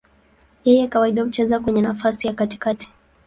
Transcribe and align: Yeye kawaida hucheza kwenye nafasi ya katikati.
Yeye 0.65 0.85
kawaida 0.93 1.23
hucheza 1.23 1.59
kwenye 1.59 1.81
nafasi 1.81 2.27
ya 2.27 2.33
katikati. 2.33 2.89